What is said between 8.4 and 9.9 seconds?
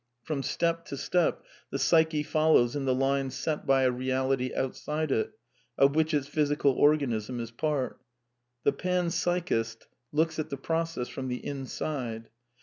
The pan psychist